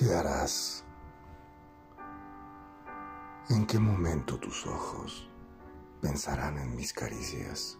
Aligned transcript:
¿Qué? 0.00 0.08
¿En 3.50 3.66
qué 3.66 3.78
momento 3.78 4.38
tus 4.38 4.66
ojos 4.66 5.28
pensarán 6.00 6.56
en 6.56 6.74
mis 6.74 6.94
caricias? 6.94 7.78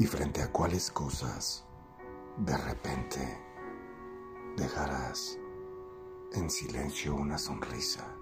¿Y 0.00 0.06
frente 0.06 0.42
a 0.42 0.50
cuáles 0.50 0.90
cosas 0.90 1.64
de 2.38 2.56
repente 2.56 3.40
dejarás 4.56 5.38
en 6.32 6.50
silencio 6.50 7.14
una 7.14 7.38
sonrisa? 7.38 8.16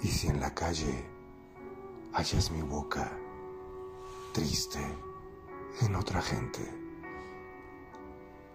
Y 0.00 0.08
si 0.08 0.28
en 0.28 0.40
la 0.40 0.54
calle 0.54 1.06
hallas 2.14 2.50
mi 2.50 2.62
boca 2.62 3.12
triste 4.32 4.80
en 5.82 5.96
otra 5.96 6.22
gente, 6.22 6.81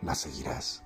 la 0.01 0.15
seguirás. 0.15 0.83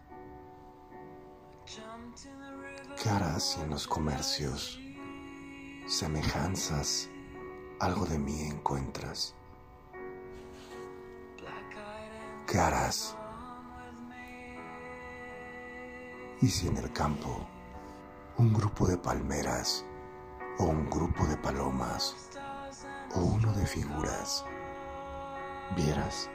¿Qué 3.02 3.10
harás 3.10 3.58
en 3.58 3.70
los 3.70 3.88
comercios 3.88 4.80
semejanzas 5.88 7.10
algo 7.80 8.06
de 8.06 8.20
mí 8.20 8.42
encuentras? 8.42 9.36
¿Qué 12.48 12.60
harás? 12.60 13.16
Y 16.42 16.48
si 16.48 16.68
en 16.68 16.78
el 16.78 16.92
campo 16.92 17.48
un 18.38 18.54
grupo 18.54 18.88
de 18.88 18.98
palmeras 18.98 19.86
o 20.58 20.66
un 20.66 20.90
grupo 20.90 21.26
de 21.26 21.38
palomas 21.38 22.16
o 23.16 23.20
uno 23.20 23.54
de 23.54 23.66
figuras 23.66 24.44
vieras 25.76 26.30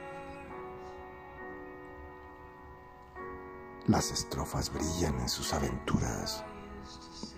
Las 3.87 4.11
estrofas 4.11 4.73
brillan 4.73 5.17
en 5.21 5.29
sus 5.29 5.53
aventuras 5.53 6.43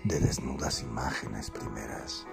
de 0.03 0.19
desnudas 0.19 0.81
imágenes 0.81 1.52
primeras. 1.52 2.25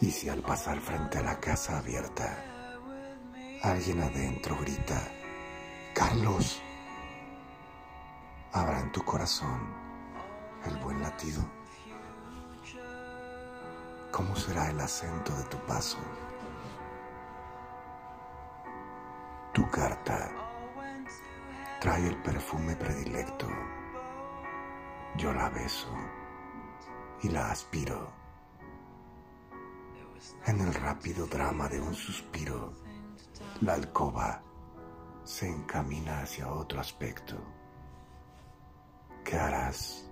Y 0.00 0.10
si 0.10 0.30
al 0.30 0.40
pasar 0.40 0.80
frente 0.80 1.18
a 1.18 1.22
la 1.22 1.38
casa 1.38 1.76
abierta, 1.76 2.42
alguien 3.62 4.00
adentro 4.00 4.56
grita, 4.58 4.98
Carlos, 5.94 6.62
habrá 8.52 8.80
en 8.80 8.92
tu 8.92 9.04
corazón 9.04 9.60
el 10.64 10.76
buen 10.78 11.02
latido. 11.02 11.44
¿Cómo 14.10 14.34
será 14.36 14.70
el 14.70 14.80
acento 14.80 15.36
de 15.36 15.44
tu 15.44 15.58
paso? 15.66 15.98
Carta 19.70 20.32
trae 21.80 22.08
el 22.08 22.16
perfume 22.22 22.74
predilecto. 22.74 23.46
Yo 25.16 25.32
la 25.32 25.48
beso 25.48 25.94
y 27.22 27.28
la 27.28 27.50
aspiro. 27.52 28.12
En 30.46 30.60
el 30.60 30.74
rápido 30.74 31.26
drama 31.26 31.68
de 31.68 31.80
un 31.80 31.94
suspiro, 31.94 32.72
la 33.60 33.74
alcoba 33.74 34.42
se 35.22 35.48
encamina 35.48 36.22
hacia 36.22 36.52
otro 36.52 36.80
aspecto. 36.80 37.36
¿Qué 39.24 39.36
harás? 39.36 40.10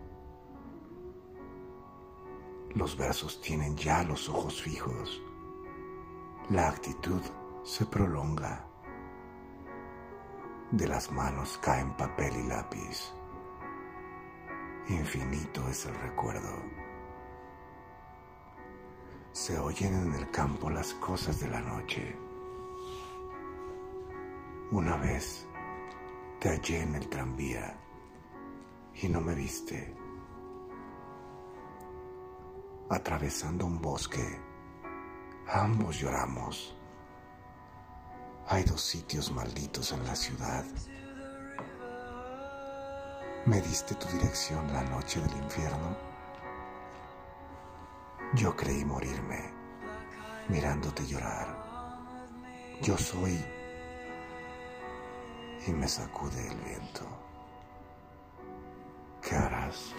Los 2.75 2.97
versos 2.97 3.41
tienen 3.41 3.77
ya 3.77 4.05
los 4.05 4.29
ojos 4.29 4.63
fijos. 4.63 5.21
La 6.51 6.69
actitud 6.69 7.23
se 7.65 7.85
prolonga 7.85 8.68
de 10.71 10.87
las 10.87 11.11
manos 11.11 11.59
caen 11.63 11.97
papel 11.97 12.37
y 12.37 12.43
lápiz. 12.47 13.13
Infinito 14.89 15.67
es 15.69 15.87
el 15.87 15.95
recuerdo. 15.95 16.63
Se 19.33 19.59
oyen 19.59 19.95
en 19.95 20.15
el 20.15 20.31
campo 20.31 20.69
las 20.69 20.93
cosas 20.95 21.41
de 21.41 21.49
la 21.49 21.61
noche. 21.61 22.17
Una 24.71 24.97
vez 24.97 25.47
te 26.41 26.51
hallé 26.51 26.83
en 26.83 26.95
el 26.95 27.09
tranvía 27.09 27.79
y 28.95 29.09
no 29.09 29.21
me 29.21 29.35
viste. 29.35 29.95
Atravesando 32.91 33.67
un 33.67 33.81
bosque, 33.81 34.41
ambos 35.47 35.99
lloramos. 35.99 36.78
Hay 38.51 38.63
dos 38.63 38.81
sitios 38.81 39.31
malditos 39.31 39.93
en 39.93 40.07
la 40.07 40.17
ciudad. 40.17 40.65
Me 43.45 43.61
diste 43.61 43.95
tu 43.95 44.09
dirección 44.09 44.67
la 44.73 44.83
noche 44.85 45.21
del 45.21 45.37
infierno. 45.37 45.95
Yo 48.35 48.57
creí 48.57 48.87
morirme 48.87 49.53
mirándote 50.49 51.07
llorar. 51.07 51.47
Yo 52.81 52.97
soy 52.97 53.39
y 55.67 55.71
me 55.71 55.87
sacude 55.87 56.49
el 56.49 56.59
viento. 56.61 57.07
¿Qué 59.21 59.35
harás? 59.35 59.93